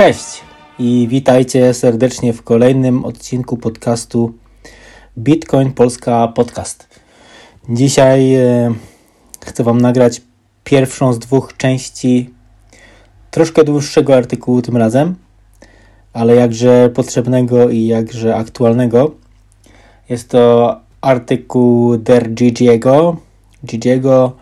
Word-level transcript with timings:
Cześć 0.00 0.40
i 0.78 1.06
witajcie 1.10 1.74
serdecznie 1.74 2.32
w 2.32 2.42
kolejnym 2.42 3.04
odcinku 3.04 3.56
podcastu 3.56 4.32
Bitcoin 5.18 5.72
Polska 5.72 6.28
Podcast. 6.28 7.00
Dzisiaj 7.68 8.34
e, 8.34 8.74
chcę 9.44 9.64
Wam 9.64 9.80
nagrać 9.80 10.22
pierwszą 10.64 11.12
z 11.12 11.18
dwóch 11.18 11.56
części 11.56 12.30
troszkę 13.30 13.64
dłuższego 13.64 14.16
artykułu 14.16 14.62
tym 14.62 14.76
razem, 14.76 15.14
ale 16.12 16.34
jakże 16.34 16.90
potrzebnego 16.94 17.70
i 17.70 17.86
jakże 17.86 18.36
aktualnego. 18.36 19.14
Jest 20.08 20.28
to 20.28 20.76
artykuł 21.00 21.96
Der 21.96 22.34
Gigiego, 22.34 23.16
Gigiego 23.66 24.36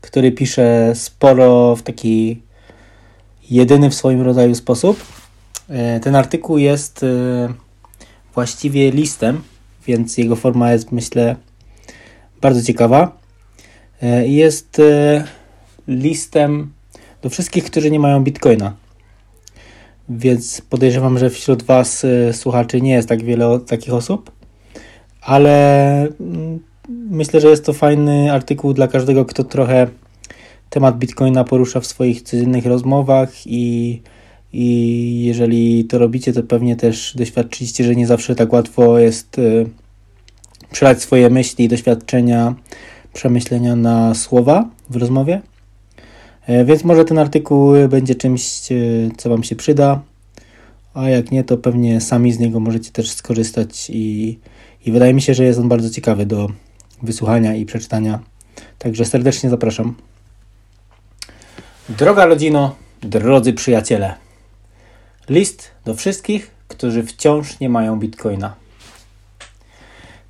który 0.00 0.32
pisze 0.32 0.92
sporo 0.94 1.76
w 1.76 1.82
taki 1.82 2.42
jedyny 3.50 3.90
w 3.90 3.94
swoim 3.94 4.22
rodzaju 4.22 4.54
sposób. 4.54 5.04
E, 5.68 6.00
ten 6.00 6.16
artykuł 6.16 6.58
jest 6.58 7.02
e, 7.02 7.06
właściwie 8.34 8.90
listem, 8.90 9.42
więc 9.86 10.18
jego 10.18 10.36
forma 10.36 10.72
jest, 10.72 10.92
myślę, 10.92 11.36
bardzo 12.40 12.62
ciekawa. 12.62 13.18
E, 14.02 14.28
jest 14.28 14.80
listem 15.88 16.72
do 17.22 17.30
wszystkich, 17.30 17.64
którzy 17.64 17.90
nie 17.90 18.00
mają 18.00 18.24
bitcoina. 18.24 18.76
Więc 20.08 20.60
podejrzewam, 20.60 21.18
że 21.18 21.30
wśród 21.30 21.62
Was, 21.62 22.06
słuchaczy, 22.32 22.80
nie 22.80 22.92
jest 22.92 23.08
tak 23.08 23.24
wiele 23.24 23.60
takich 23.60 23.94
osób, 23.94 24.32
ale 25.20 25.96
mm, 26.20 26.60
myślę, 26.88 27.40
że 27.40 27.48
jest 27.48 27.64
to 27.64 27.72
fajny 27.72 28.32
artykuł 28.32 28.72
dla 28.72 28.88
każdego, 28.88 29.24
kto 29.24 29.44
trochę 29.44 29.86
temat 30.74 30.98
Bitcoina 30.98 31.44
porusza 31.44 31.80
w 31.80 31.86
swoich 31.86 32.22
codziennych 32.22 32.66
rozmowach 32.66 33.46
i, 33.46 34.02
i 34.52 35.24
jeżeli 35.24 35.84
to 35.84 35.98
robicie, 35.98 36.32
to 36.32 36.42
pewnie 36.42 36.76
też 36.76 37.14
doświadczyliście, 37.16 37.84
że 37.84 37.96
nie 37.96 38.06
zawsze 38.06 38.34
tak 38.34 38.52
łatwo 38.52 38.98
jest 38.98 39.38
y, 39.38 39.66
przelać 40.72 41.02
swoje 41.02 41.30
myśli, 41.30 41.68
doświadczenia, 41.68 42.54
przemyślenia 43.12 43.76
na 43.76 44.14
słowa 44.14 44.68
w 44.90 44.96
rozmowie. 44.96 45.42
E, 46.46 46.64
więc 46.64 46.84
może 46.84 47.04
ten 47.04 47.18
artykuł 47.18 47.72
będzie 47.88 48.14
czymś, 48.14 48.72
y, 48.72 49.10
co 49.16 49.30
Wam 49.30 49.42
się 49.42 49.56
przyda, 49.56 50.02
a 50.94 51.08
jak 51.08 51.30
nie, 51.30 51.44
to 51.44 51.58
pewnie 51.58 52.00
sami 52.00 52.32
z 52.32 52.38
niego 52.38 52.60
możecie 52.60 52.90
też 52.90 53.10
skorzystać 53.10 53.90
i, 53.90 54.38
i 54.86 54.92
wydaje 54.92 55.14
mi 55.14 55.22
się, 55.22 55.34
że 55.34 55.44
jest 55.44 55.58
on 55.58 55.68
bardzo 55.68 55.90
ciekawy 55.90 56.26
do 56.26 56.48
wysłuchania 57.02 57.54
i 57.54 57.66
przeczytania. 57.66 58.20
Także 58.78 59.04
serdecznie 59.04 59.50
zapraszam. 59.50 59.94
Droga 61.88 62.26
rodzino, 62.26 62.74
drodzy 63.00 63.52
przyjaciele. 63.52 64.14
List 65.28 65.70
do 65.84 65.94
wszystkich, 65.94 66.50
którzy 66.68 67.02
wciąż 67.02 67.60
nie 67.60 67.68
mają 67.68 67.98
bitcoina. 67.98 68.54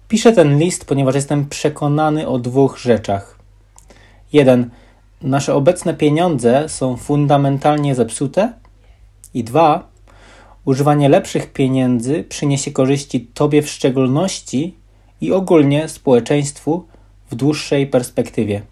Piszę 0.08 0.32
ten 0.32 0.58
list, 0.58 0.84
ponieważ 0.84 1.14
jestem 1.14 1.48
przekonany 1.48 2.28
o 2.28 2.38
dwóch 2.38 2.78
rzeczach. 2.78 3.38
Jeden, 4.32 4.70
nasze 5.22 5.54
obecne 5.54 5.94
pieniądze 5.94 6.68
są 6.68 6.96
fundamentalnie 6.96 7.94
zepsute. 7.94 8.52
I 9.34 9.44
dwa, 9.44 9.88
używanie 10.64 11.08
lepszych 11.08 11.52
pieniędzy 11.52 12.24
przyniesie 12.28 12.70
korzyści 12.70 13.20
Tobie 13.34 13.62
w 13.62 13.70
szczególności 13.70 14.74
i 15.20 15.32
ogólnie 15.32 15.88
społeczeństwu 15.88 16.86
w 17.30 17.34
dłuższej 17.34 17.86
perspektywie. 17.86 18.62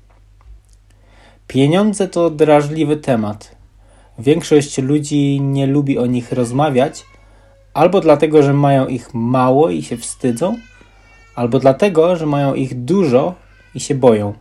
Pieniądze 1.53 2.09
to 2.09 2.31
drażliwy 2.31 2.97
temat. 2.97 3.57
Większość 4.19 4.79
ludzi 4.79 5.41
nie 5.41 5.67
lubi 5.67 5.99
o 5.99 6.07
nich 6.07 6.33
rozmawiać, 6.33 7.05
albo 7.75 8.01
dlatego, 8.01 8.43
że 8.43 8.55
mają 8.55 8.87
ich 8.87 9.15
mało 9.15 9.71
i 9.71 9.83
się 9.83 9.97
wstydzą, 9.97 10.59
albo 11.35 11.59
dlatego, 11.59 12.17
że 12.17 12.27
mają 12.27 12.55
ich 12.55 12.85
dużo 12.85 13.35
i 13.75 13.81
się 13.81 13.95
boją. 13.95 14.35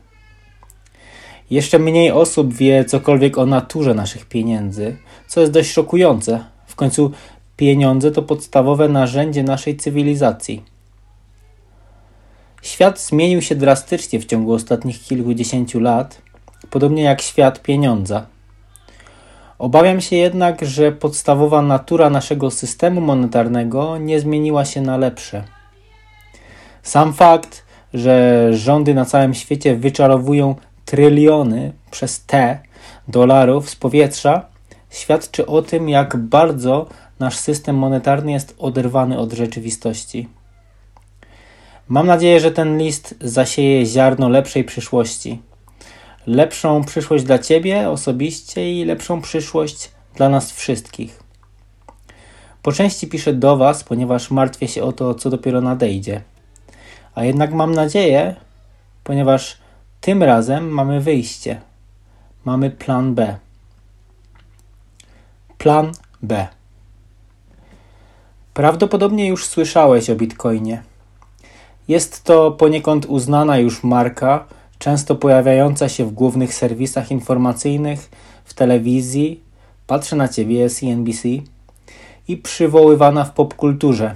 Jeszcze 1.50 1.80
mniej 1.80 2.12
osób 2.12 2.54
wie 2.54 2.86
cokolwiek 2.86 3.38
o 3.38 3.46
naturze 3.46 3.94
naszych 3.94 4.26
pieniędzy, 4.26 4.98
co 5.28 5.42
jest 5.42 5.54
dość 5.54 5.72
szokujące. 5.72 6.46
W 6.66 6.76
końcu 6.76 7.12
pieniądze 7.58 8.12
to 8.12 8.22
podstawowe 8.22 8.90
narzędzie 8.90 9.44
naszej 9.44 9.78
cywilizacji. 9.78 10.64
Świat 12.62 13.00
zmienił 13.00 13.42
się 13.42 13.56
drastycznie 13.56 14.20
w 14.20 14.26
ciągu 14.26 14.54
ostatnich 14.54 15.04
kilkudziesięciu 15.04 15.80
lat 15.80 16.31
podobnie 16.72 17.04
jak 17.04 17.22
świat 17.22 17.62
pieniądza. 17.62 18.26
Obawiam 19.60 20.02
się 20.02 20.16
jednak, 20.16 20.66
że 20.66 20.92
podstawowa 20.92 21.62
natura 21.62 22.10
naszego 22.10 22.52
systemu 22.52 23.02
monetarnego 23.02 23.98
nie 23.98 24.20
zmieniła 24.20 24.66
się 24.66 24.82
na 24.82 24.98
lepsze. 24.98 25.44
Sam 26.84 27.14
fakt, 27.14 27.66
że 27.94 28.48
rządy 28.54 28.94
na 28.94 29.06
całym 29.06 29.34
świecie 29.34 29.76
wyczarowują 29.76 30.56
tryliony 30.86 31.74
przez 31.92 32.26
T 32.26 32.60
dolarów 33.08 33.70
z 33.70 33.76
powietrza, 33.76 34.46
świadczy 34.90 35.46
o 35.46 35.62
tym, 35.62 35.90
jak 35.90 36.18
bardzo 36.18 36.88
nasz 37.20 37.38
system 37.38 37.76
monetarny 37.76 38.32
jest 38.32 38.56
oderwany 38.60 39.20
od 39.20 39.34
rzeczywistości. 39.34 40.28
Mam 41.88 42.08
nadzieję, 42.08 42.40
że 42.40 42.52
ten 42.52 42.78
list 42.78 43.16
zasieje 43.22 43.86
ziarno 43.86 44.30
lepszej 44.30 44.64
przyszłości 44.64 45.42
lepszą 46.28 46.84
przyszłość 46.84 47.24
dla 47.24 47.40
Ciebie 47.40 47.90
osobiście 47.90 48.82
i 48.82 48.86
lepszą 48.86 49.22
przyszłość 49.22 49.92
dla 50.16 50.30
nas 50.30 50.52
wszystkich. 50.52 51.24
Po 52.62 52.72
części 52.72 53.08
piszę 53.08 53.34
do 53.34 53.58
Was, 53.58 53.84
ponieważ 53.84 54.32
martwię 54.32 54.68
się 54.68 54.84
o 54.84 54.92
to, 54.92 55.16
co 55.16 55.30
dopiero 55.30 55.62
nadejdzie. 55.62 56.22
A 57.16 57.24
jednak 57.24 57.54
mam 57.54 57.74
nadzieję, 57.74 58.36
ponieważ 59.04 59.58
tym 60.02 60.24
razem 60.24 60.70
mamy 60.70 61.02
wyjście. 61.02 61.62
Mamy 62.46 62.70
plan 62.70 63.16
B. 63.16 63.38
Plan 65.58 65.92
B. 66.22 66.48
Prawdopodobnie 68.54 69.28
już 69.28 69.46
słyszałeś 69.46 70.10
o 70.10 70.16
Bitcoinie. 70.16 70.84
Jest 71.88 72.24
to 72.24 72.52
poniekąd 72.52 73.06
uznana 73.06 73.58
już 73.58 73.84
marka, 73.84 74.46
często 74.82 75.16
pojawiająca 75.16 75.90
się 75.90 76.06
w 76.06 76.12
głównych 76.12 76.54
serwisach 76.54 77.12
informacyjnych, 77.12 78.10
w 78.46 78.54
telewizji, 78.54 79.42
patrzę 79.88 80.16
na 80.16 80.28
ciebie, 80.28 80.70
CNBC, 80.70 81.28
i 82.28 82.38
przywoływana 82.38 83.24
w 83.24 83.34
popkulturze. 83.34 84.16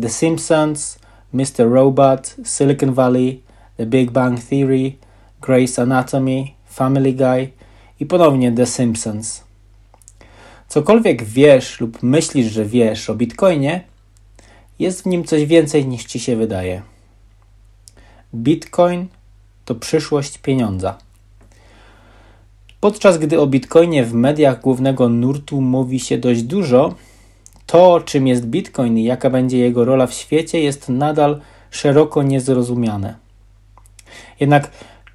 The 0.00 0.08
Simpsons, 0.08 0.98
Mr. 1.32 1.70
Robot, 1.70 2.36
Silicon 2.44 2.92
Valley, 2.94 3.42
The 3.76 3.86
Big 3.86 4.10
Bang 4.10 4.40
Theory, 4.40 4.92
Grey's 5.42 5.82
Anatomy, 5.82 6.44
Family 6.66 7.12
Guy 7.12 7.48
i 8.00 8.06
ponownie 8.06 8.52
The 8.52 8.66
Simpsons. 8.66 9.44
Cokolwiek 10.68 11.24
wiesz 11.24 11.80
lub 11.80 12.02
myślisz, 12.02 12.52
że 12.52 12.64
wiesz 12.64 13.10
o 13.10 13.14
Bitcoinie, 13.14 13.84
jest 14.78 15.02
w 15.02 15.06
nim 15.06 15.24
coś 15.24 15.46
więcej 15.46 15.86
niż 15.86 16.04
ci 16.04 16.20
się 16.20 16.36
wydaje. 16.36 16.82
Bitcoin 18.34 19.08
to 19.68 19.74
przyszłość 19.74 20.38
pieniądza. 20.38 20.98
Podczas 22.80 23.18
gdy 23.18 23.40
o 23.40 23.46
bitcoinie 23.46 24.04
w 24.04 24.14
mediach 24.14 24.60
głównego 24.60 25.08
nurtu 25.08 25.60
mówi 25.60 26.00
się 26.00 26.18
dość 26.18 26.42
dużo, 26.42 26.94
to 27.66 28.00
czym 28.00 28.26
jest 28.26 28.46
bitcoin 28.46 28.98
i 28.98 29.04
jaka 29.04 29.30
będzie 29.30 29.58
jego 29.58 29.84
rola 29.84 30.06
w 30.06 30.14
świecie 30.14 30.60
jest 30.60 30.88
nadal 30.88 31.40
szeroko 31.70 32.22
niezrozumiane. 32.22 33.14
Jednak 34.40 34.70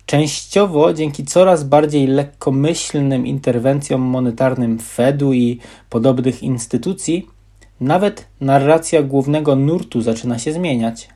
częściowo 0.05 0.93
dzięki 0.93 1.25
coraz 1.25 1.63
bardziej 1.63 2.07
lekkomyślnym 2.07 3.27
interwencjom 3.27 4.01
monetarnym 4.01 4.79
Fedu 4.79 5.33
i 5.33 5.59
podobnych 5.89 6.43
instytucji, 6.43 7.27
nawet 7.79 8.27
narracja 8.41 9.03
głównego 9.03 9.55
nurtu 9.55 10.01
zaczyna 10.01 10.39
się 10.39 10.53
zmieniać. 10.53 11.09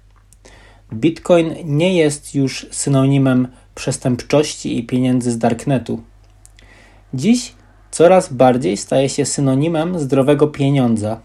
Bitcoin 0.94 1.56
nie 1.64 1.96
jest 1.96 2.36
już 2.36 2.68
synonimem 2.72 3.48
przestępczości 3.76 4.80
i 4.80 4.84
pieniędzy 4.84 5.32
z 5.32 5.38
darknetu. 5.38 6.02
Dziś 7.14 7.54
coraz 7.92 8.34
bardziej 8.34 8.78
staje 8.78 9.10
się 9.10 9.26
synonimem 9.26 10.00
zdrowego 10.00 10.48
pieniądza, 10.48 11.20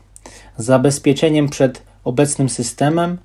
zabezpieczeniem 0.56 1.48
przed 1.48 1.82
obecnym 2.04 2.48
systemem 2.48 3.18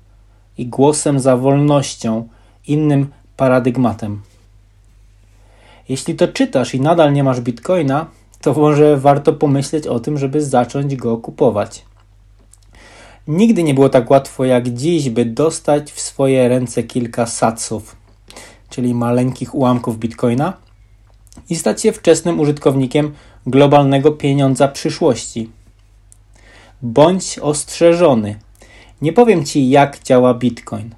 i 0.58 0.66
głosem 0.66 1.20
za 1.20 1.36
wolnością, 1.36 2.28
innym 2.66 3.08
paradygmatem. 3.36 4.22
Jeśli 5.88 6.14
to 6.14 6.28
czytasz 6.28 6.74
i 6.74 6.80
nadal 6.80 7.12
nie 7.12 7.24
masz 7.24 7.40
bitcoina, 7.40 8.06
to 8.40 8.52
może 8.54 8.96
warto 8.96 9.32
pomyśleć 9.32 9.86
o 9.86 10.00
tym, 10.00 10.18
żeby 10.18 10.44
zacząć 10.44 10.96
go 10.96 11.16
kupować. 11.16 11.84
Nigdy 13.28 13.62
nie 13.62 13.74
było 13.74 13.88
tak 13.88 14.10
łatwo 14.10 14.44
jak 14.44 14.68
dziś, 14.68 15.10
by 15.10 15.24
dostać 15.24 15.92
w 15.92 16.00
swoje 16.18 16.48
ręce 16.48 16.82
kilka 16.82 17.26
satsów, 17.26 17.96
czyli 18.70 18.94
maleńkich 18.94 19.54
ułamków 19.54 19.98
bitcoina. 19.98 20.52
i 21.50 21.56
stać 21.56 21.82
się 21.82 21.92
wczesnym 21.92 22.40
użytkownikiem 22.40 23.14
globalnego 23.46 24.12
pieniądza 24.12 24.68
przyszłości. 24.68 25.50
Bądź 26.82 27.38
ostrzeżony. 27.38 28.38
Nie 29.02 29.12
powiem 29.12 29.44
Ci, 29.44 29.70
jak 29.70 30.02
działa 30.02 30.34
Bitcoin. 30.34 30.94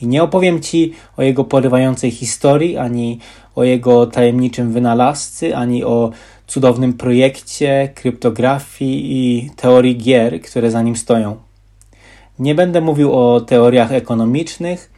I 0.00 0.06
nie 0.06 0.22
opowiem 0.22 0.60
Ci 0.60 0.92
o 1.16 1.22
jego 1.22 1.44
porywającej 1.44 2.10
historii, 2.10 2.76
ani 2.76 3.18
o 3.54 3.64
jego 3.64 4.06
tajemniczym 4.06 4.72
wynalazcy, 4.72 5.56
ani 5.56 5.84
o 5.84 6.10
cudownym 6.46 6.92
projekcie, 6.92 7.92
kryptografii 7.94 9.12
i 9.12 9.50
teorii 9.50 9.96
gier, 9.96 10.42
które 10.42 10.70
za 10.70 10.82
nim 10.82 10.96
stoją. 10.96 11.47
Nie 12.38 12.54
będę 12.54 12.80
mówił 12.80 13.12
o 13.14 13.40
teoriach 13.40 13.92
ekonomicznych, 13.92 14.90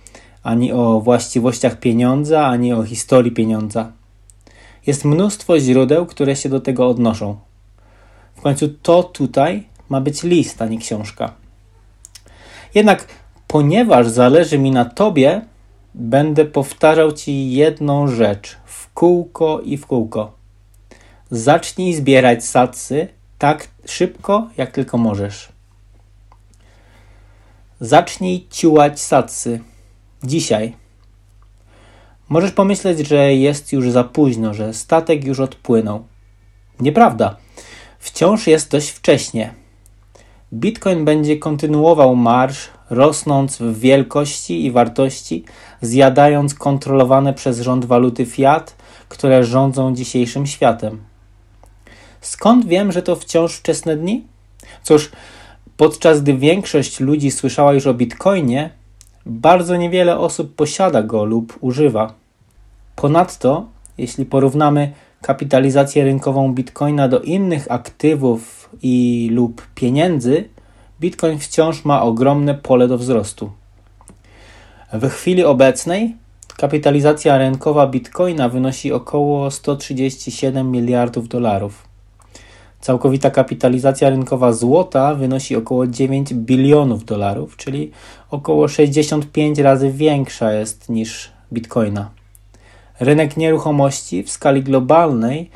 ani 0.42 0.72
o 0.72 1.00
właściwościach 1.00 1.81
pieniądza, 1.81 2.46
ani 2.46 2.72
o 2.72 2.82
historii 2.82 3.32
pieniądza. 3.32 3.92
Jest 4.87 5.04
mnóstwo 5.04 5.60
źródeł, 5.60 6.06
które 6.06 6.37
się 6.37 6.48
do 6.48 6.60
tego 6.60 6.88
odnoszą. 6.88 7.37
W 8.37 8.40
końcu 8.40 8.69
to 8.69 9.02
tutaj 9.02 9.69
ma 9.88 10.00
być 10.00 10.22
list, 10.22 10.62
a 10.62 10.66
nie 10.66 10.78
książka. 10.78 11.34
Jednak 12.75 13.06
ponieważ 13.46 14.08
zależy 14.08 14.58
mi 14.58 14.70
na 14.70 14.84
tobie, 14.84 15.42
będę 15.94 16.44
powtarzał 16.44 17.12
ci 17.12 17.52
jedną 17.52 18.08
rzecz 18.08 18.56
w 18.64 18.92
kółko 18.92 19.60
i 19.60 19.76
w 19.76 19.87
kółko. 19.87 20.32
Zacznij 21.31 21.94
zbierać 21.94 22.44
satsy 22.44 23.08
tak 23.38 23.69
szybko, 23.87 24.48
jak 24.56 24.70
tylko 24.70 24.98
możesz. 24.98 25.50
Zacznij 27.82 28.46
ciułać 28.50 29.00
satsy. 29.00 29.60
Dzisiaj. 30.24 30.76
Możesz 32.28 32.52
pomyśleć, 32.52 33.08
że 33.08 33.34
jest 33.34 33.72
już 33.72 33.90
za 33.90 34.04
późno, 34.04 34.54
że 34.54 34.74
statek 34.74 35.24
już 35.24 35.40
odpłynął. 35.40 36.04
Nieprawda. 36.80 37.36
Wciąż 37.98 38.46
jest 38.46 38.70
dość 38.70 38.90
wcześnie. 38.90 39.54
Bitcoin 40.52 41.04
będzie 41.04 41.36
kontynuował 41.36 42.16
marsz, 42.16 42.68
rosnąc 42.90 43.56
w 43.58 43.78
wielkości 43.78 44.64
i 44.64 44.70
wartości, 44.70 45.44
zjadając 45.82 46.54
kontrolowane 46.54 47.34
przez 47.34 47.60
rząd 47.60 47.84
waluty 47.84 48.26
fiat, 48.26 48.76
które 49.08 49.44
rządzą 49.44 49.94
dzisiejszym 49.94 50.46
światem. 50.46 51.02
Skąd 52.20 52.66
wiem, 52.66 52.92
że 52.92 53.02
to 53.02 53.16
wciąż 53.16 53.56
wczesne 53.56 53.96
dni? 53.96 54.24
Cóż, 54.82 55.10
podczas 55.80 56.22
gdy 56.22 56.34
większość 56.34 57.00
ludzi 57.00 57.30
słyszała 57.30 57.72
już 57.72 57.86
o 57.86 57.94
Bitcoinie, 57.94 58.70
bardzo 59.26 59.76
niewiele 59.76 60.18
osób 60.18 60.54
posiada 60.54 61.02
go 61.02 61.24
lub 61.24 61.58
używa. 61.60 62.14
Ponadto, 62.96 63.66
jeśli 63.98 64.24
porównamy 64.26 64.92
kapitalizację 65.22 66.04
rynkową 66.04 66.54
Bitcoina 66.54 67.08
do 67.08 67.20
innych 67.20 67.66
aktywów 67.70 68.70
i 68.82 69.28
lub 69.32 69.66
pieniędzy, 69.74 70.48
Bitcoin 71.00 71.38
wciąż 71.38 71.84
ma 71.84 72.02
ogromne 72.02 72.54
pole 72.54 72.88
do 72.88 72.98
wzrostu. 72.98 73.50
W 74.92 75.08
chwili 75.08 75.44
obecnej 75.44 76.16
kapitalizacja 76.56 77.38
rynkowa 77.38 77.86
Bitcoina 77.86 78.48
wynosi 78.48 78.92
około 78.92 79.50
137 79.50 80.70
miliardów 80.70 81.28
dolarów. 81.28 81.89
Całkowita 82.80 83.30
kapitalizacja 83.30 84.10
rynkowa 84.10 84.52
złota 84.52 85.14
wynosi 85.14 85.56
około 85.56 85.86
9 85.86 86.34
bilionów 86.34 87.04
dolarów, 87.04 87.56
czyli 87.56 87.90
około 88.30 88.68
65 88.68 89.58
razy 89.58 89.92
większa 89.92 90.52
jest 90.52 90.88
niż 90.88 91.30
bitcoina. 91.52 92.10
Rynek 93.00 93.36
nieruchomości 93.36 94.22
w 94.22 94.30
skali 94.30 94.62
globalnej 94.62 95.50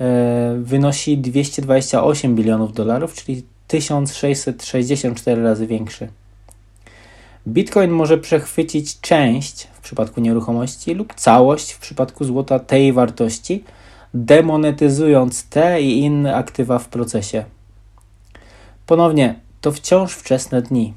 e, 0.00 0.56
wynosi 0.62 1.18
228 1.18 2.34
bilionów 2.34 2.72
dolarów, 2.72 3.14
czyli 3.14 3.42
1664 3.68 5.42
razy 5.42 5.66
większy. 5.66 6.08
Bitcoin 7.48 7.90
może 7.90 8.18
przechwycić 8.18 9.00
część 9.00 9.68
w 9.72 9.80
przypadku 9.80 10.20
nieruchomości 10.20 10.94
lub 10.94 11.14
całość 11.14 11.72
w 11.72 11.78
przypadku 11.78 12.24
złota 12.24 12.58
tej 12.58 12.92
wartości, 12.92 13.64
demonetyzując 14.14 15.48
te 15.48 15.82
i 15.82 15.98
inne 15.98 16.36
aktywa 16.36 16.78
w 16.78 16.88
procesie. 16.88 17.44
Ponownie, 18.86 19.40
to 19.60 19.72
wciąż 19.72 20.12
wczesne 20.12 20.62
dni. 20.62 20.94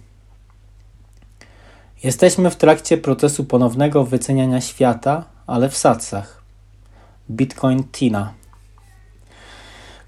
Jesteśmy 2.04 2.50
w 2.50 2.56
trakcie 2.56 2.98
procesu 2.98 3.46
ponownego 3.46 4.04
wyceniania 4.04 4.62
świata, 4.62 5.24
ale 5.48 5.70
w 5.70 5.78
satsach. 5.78 6.44
Bitcoin 7.32 7.84
Tina. 7.84 8.34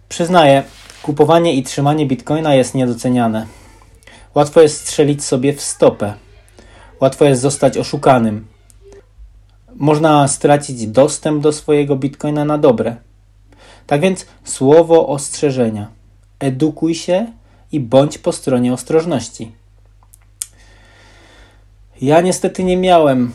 Przyznaję, 0.10 0.64
kupowanie 1.02 1.54
i 1.54 1.64
trzymanie 1.64 2.06
bitcoina 2.06 2.56
jest 2.56 2.76
niedoceniane. 2.76 3.48
Łatwo 4.36 4.62
jest 4.62 4.82
strzelić 4.82 5.24
sobie 5.24 5.54
w 5.54 5.62
stopę. 5.62 6.14
Łatwo 7.02 7.26
jest 7.26 7.42
zostać 7.42 7.78
oszukanym. 7.78 8.48
Można 9.80 10.28
stracić 10.28 10.88
dostęp 10.88 11.44
do 11.44 11.52
swojego 11.52 11.96
bitcoina 11.96 12.46
na 12.46 12.58
dobre. 12.58 12.96
Tak 13.88 14.02
więc 14.02 14.26
słowo 14.44 15.08
ostrzeżenia. 15.08 15.88
Edukuj 16.40 16.96
się 16.96 17.26
i 17.72 17.80
bądź 17.80 18.18
po 18.18 18.32
stronie 18.32 18.74
ostrożności. 18.74 19.52
Ja 22.02 22.22
niestety 22.22 22.64
nie 22.64 22.78
miałem 22.78 23.32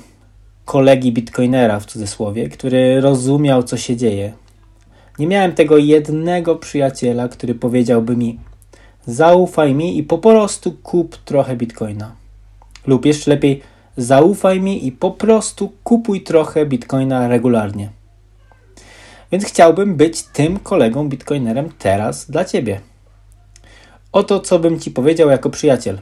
kolegi 0.64 1.12
bitcoinera 1.12 1.80
w 1.80 1.86
cudzysłowie, 1.86 2.48
który 2.48 3.00
rozumiał, 3.00 3.62
co 3.62 3.76
się 3.76 3.96
dzieje. 3.96 4.32
Nie 5.18 5.26
miałem 5.26 5.52
tego 5.52 5.76
jednego 5.76 6.56
przyjaciela, 6.56 7.28
który 7.28 7.54
powiedziałby 7.54 8.16
mi: 8.16 8.38
Zaufaj 9.06 9.74
mi 9.74 9.98
i 9.98 10.02
po 10.02 10.18
prostu 10.18 10.72
kup 10.72 11.16
trochę 11.16 11.56
bitcoina. 11.56 12.12
Lub 12.86 13.06
jeszcze 13.06 13.30
lepiej, 13.30 13.62
zaufaj 13.96 14.60
mi 14.60 14.86
i 14.86 14.92
po 14.92 15.10
prostu 15.10 15.72
kupuj 15.84 16.22
trochę 16.22 16.66
bitcoina 16.66 17.28
regularnie. 17.28 17.90
Więc 19.32 19.44
chciałbym 19.44 19.96
być 19.96 20.22
tym 20.22 20.58
kolegą 20.58 21.08
bitcoinerem 21.08 21.72
teraz 21.78 22.30
dla 22.30 22.44
ciebie. 22.44 22.80
Oto 24.12 24.40
co 24.40 24.58
bym 24.58 24.80
ci 24.80 24.90
powiedział 24.90 25.30
jako 25.30 25.50
przyjaciel. 25.50 26.00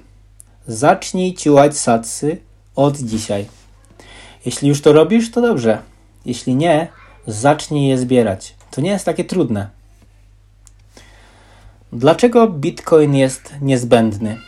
Zacznij 0.67 1.35
ciułać 1.35 1.77
satsy 1.79 2.37
od 2.77 2.99
dzisiaj. 2.99 3.47
Jeśli 4.47 4.69
już 4.69 4.81
to 4.81 4.93
robisz, 4.93 5.31
to 5.31 5.41
dobrze. 5.41 5.79
Jeśli 6.25 6.55
nie, 6.55 6.89
zacznij 7.27 7.89
je 7.89 7.99
zbierać. 7.99 8.55
To 8.71 8.81
nie 8.81 8.91
jest 8.91 9.05
takie 9.05 9.25
trudne. 9.25 9.71
Dlaczego 11.93 12.49
Bitcoin 12.49 13.15
jest 13.15 13.55
niezbędny? 13.61 14.39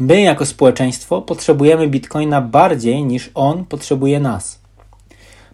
My, 0.00 0.20
jako 0.20 0.46
społeczeństwo, 0.46 1.22
potrzebujemy 1.22 1.88
Bitcoina 1.88 2.40
bardziej 2.40 3.04
niż 3.04 3.30
on 3.34 3.64
potrzebuje 3.64 4.20
nas. 4.20 4.58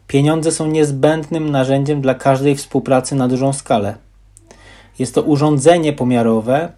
Pieniądze 0.07 0.53
są 0.53 0.67
niezbędnym 0.67 1.51
narzędziem 1.51 2.01
dla 2.01 2.15
każdej 2.15 2.57
współpracy 2.57 3.15
na 3.15 3.29
dużą 3.29 3.53
skalę. 3.53 3.95
Jest 4.99 5.15
to 5.15 5.23
urządzenie 5.23 5.93
pomiarowe 5.93 6.73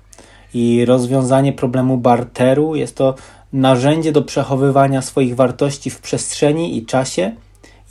i 0.55 0.85
rozwiązanie 0.85 1.53
problemu 1.53 1.99
barteru, 1.99 2.75
jest 2.75 2.97
to 2.97 3.15
narzędzie 3.53 4.13
do 4.13 4.23
przechowywania 4.23 5.03
swoich 5.03 5.37
wartości 5.37 5.91
w 5.91 6.01
przestrzeni 6.01 6.77
i 6.77 6.87
czasie 6.87 7.33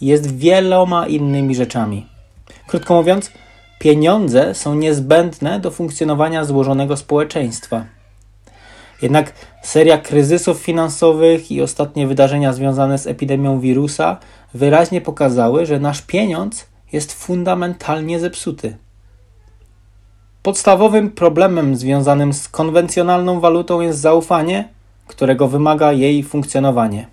jest 0.01 0.37
wieloma 0.37 1.07
innymi 1.07 1.55
rzeczami. 1.55 2.05
Krótko 2.67 2.95
mówiąc, 2.95 3.31
pieniądze 3.79 4.55
są 4.55 4.75
niezbędne 4.75 5.59
do 5.59 5.71
funkcjonowania 5.71 6.45
złożonego 6.45 6.97
społeczeństwa. 6.97 7.94
Jednak 9.01 9.33
seria 9.61 9.97
kryzysów 9.97 10.57
finansowych 10.57 11.51
i 11.51 11.61
ostatnie 11.61 12.07
wydarzenia 12.07 12.53
związane 12.53 12.97
z 12.97 13.07
epidemią 13.07 13.59
wirusa 13.59 14.17
wyraźnie 14.53 15.01
pokazały, 15.01 15.65
że 15.65 15.79
nasz 15.79 16.01
pieniądz 16.01 16.67
jest 16.91 17.13
fundamentalnie 17.13 18.19
zepsuty. 18.19 18.77
Podstawowym 20.43 21.11
problemem 21.11 21.75
związanym 21.75 22.33
z 22.33 22.49
konwencjonalną 22.49 23.39
walutą 23.39 23.81
jest 23.81 23.99
zaufanie, 23.99 24.69
którego 25.07 25.47
wymaga 25.47 25.91
jej 25.91 26.23
funkcjonowanie. 26.23 27.07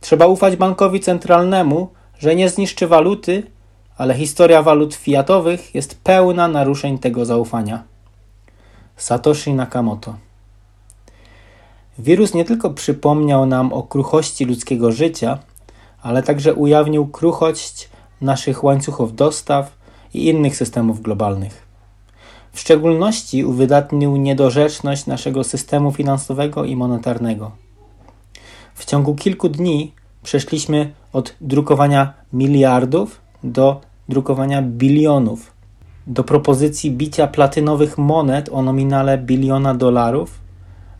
Trzeba 0.00 0.26
ufać 0.26 0.56
bankowi 0.56 1.00
centralnemu, 1.00 1.88
że 2.18 2.36
nie 2.36 2.48
zniszczy 2.48 2.86
waluty, 2.86 3.42
ale 3.96 4.14
historia 4.14 4.62
walut 4.62 4.94
fiatowych 4.94 5.74
jest 5.74 6.00
pełna 6.04 6.48
naruszeń 6.48 6.98
tego 6.98 7.24
zaufania. 7.24 7.82
Satoshi 8.96 9.54
Nakamoto 9.54 10.14
Wirus 11.98 12.34
nie 12.34 12.44
tylko 12.44 12.70
przypomniał 12.70 13.46
nam 13.46 13.72
o 13.72 13.82
kruchości 13.82 14.44
ludzkiego 14.44 14.92
życia, 14.92 15.38
ale 16.02 16.22
także 16.22 16.54
ujawnił 16.54 17.06
kruchość 17.06 17.88
naszych 18.20 18.64
łańcuchów 18.64 19.16
dostaw 19.16 19.76
i 20.14 20.28
innych 20.28 20.56
systemów 20.56 21.00
globalnych. 21.00 21.66
W 22.52 22.60
szczególności 22.60 23.44
uwydatnił 23.44 24.16
niedorzeczność 24.16 25.06
naszego 25.06 25.44
systemu 25.44 25.92
finansowego 25.92 26.64
i 26.64 26.76
monetarnego. 26.76 27.50
W 28.74 28.84
ciągu 28.84 29.14
kilku 29.14 29.48
dni 29.48 29.92
przeszliśmy 30.22 30.92
od 31.12 31.34
drukowania 31.40 32.12
miliardów 32.32 33.20
do 33.44 33.80
drukowania 34.08 34.62
bilionów, 34.62 35.52
do 36.06 36.24
propozycji 36.24 36.90
bicia 36.90 37.26
platynowych 37.26 37.98
monet 37.98 38.48
o 38.52 38.62
nominale 38.62 39.18
biliona 39.18 39.74
dolarów, 39.74 40.38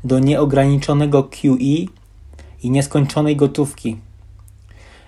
do 0.05 0.19
nieograniczonego 0.19 1.25
QE 1.25 1.87
i 2.63 2.71
nieskończonej 2.71 3.37
gotówki. 3.37 3.97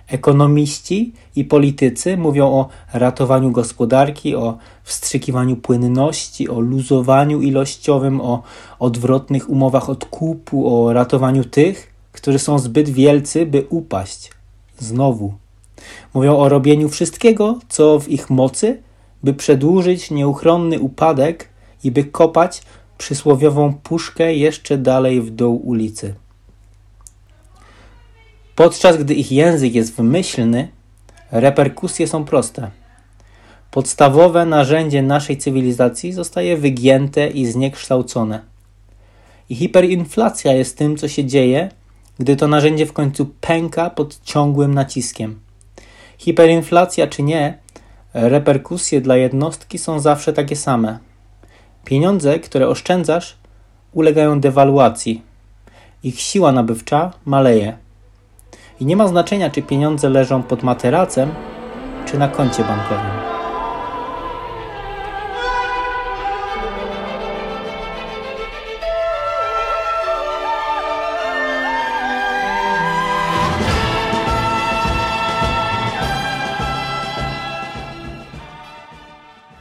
Ekonomiści 0.09 1.13
i 1.37 1.45
politycy 1.45 2.17
mówią 2.17 2.47
o 2.47 2.69
ratowaniu 2.93 3.51
gospodarki, 3.51 4.37
o 4.37 4.59
wstrzykiwaniu 4.83 5.57
płynności, 5.57 6.49
o 6.49 6.61
luzowaniu 6.61 7.41
ilościowym, 7.41 8.21
o 8.21 8.43
odwrotnych 8.79 9.51
umowach 9.51 9.91
odkupu, 9.91 10.77
o 10.77 10.93
ratowaniu 10.93 11.45
tych, 11.45 11.95
którzy 12.13 12.39
są 12.39 12.59
zbyt 12.59 12.91
wielcy, 12.91 13.47
by 13.47 13.67
upaść. 13.71 14.31
Znowu. 14.79 15.35
Mówią 16.15 16.37
o 16.37 16.49
robieniu 16.49 16.89
wszystkiego, 16.89 17.59
co 17.69 18.01
w 18.01 18.09
ich 18.09 18.31
mocy, 18.31 18.83
by 19.23 19.35
przedłużyć 19.35 20.11
nieuchronny 20.11 20.81
upadek 20.81 21.49
i 21.85 21.91
by 21.91 22.05
kopać 22.05 22.63
przysłowiową 22.99 23.75
puszkę 23.75 24.35
jeszcze 24.35 24.79
dalej 24.79 25.21
w 25.21 25.31
dół 25.31 25.69
ulicy. 25.69 26.15
Podczas 28.57 28.97
gdy 28.97 29.15
ich 29.15 29.33
język 29.33 29.75
jest 29.75 29.97
wymyślny, 29.97 30.69
reperkusje 31.33 32.09
są 32.09 32.25
proste. 32.25 32.71
Podstawowe 33.71 34.47
narzędzie 34.47 35.03
naszej 35.03 35.39
cywilizacji 35.39 36.13
zostaje 36.13 36.57
wygięte 36.57 37.29
i 37.29 37.47
zniekształcone. 37.47 38.41
I 39.49 39.55
hiperinflacja 39.55 40.53
jest 40.53 40.79
tym, 40.79 40.97
co 40.97 41.09
się 41.09 41.25
dzieje, 41.25 41.69
gdy 42.19 42.37
to 42.37 42.49
narzędzie 42.49 42.87
w 42.87 42.93
końcu 42.93 43.27
pęka 43.41 43.91
pod 43.91 44.21
ciągłym 44.23 44.75
naciskiem. 44.75 45.41
Hiperinflacja 46.19 47.07
czy 47.07 47.23
nie, 47.23 47.59
reperkusje 48.15 49.01
dla 49.01 49.17
jednostki 49.17 49.79
są 49.79 50.01
zawsze 50.01 50.33
takie 50.33 50.57
same. 50.57 50.99
Pieniądze, 51.85 52.39
które 52.39 52.69
oszczędzasz, 52.69 53.37
ulegają 53.93 54.41
dewaluacji. 54.41 55.23
Ich 56.03 56.21
siła 56.21 56.53
nabywcza 56.53 57.13
maleje. 57.25 57.77
I 58.81 58.87
nie 58.87 58.97
ma 58.97 59.09
znaczenia, 59.09 59.51
czy 59.51 59.63
pieniądze 59.63 60.09
leżą 60.09 60.43
pod 60.43 60.63
materacem, 60.63 61.31
czy 62.07 62.19
na 62.19 62.29
koncie 62.29 62.65
bankowym. 62.65 63.24